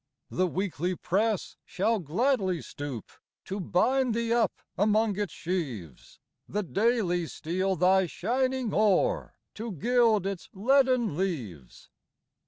[0.31, 3.11] The Weekly press shall gladly stoop
[3.45, 10.25] To bind thee up among its sheaves; The Daily steal thy shining ore, To gild
[10.25, 11.91] its leaden leaves.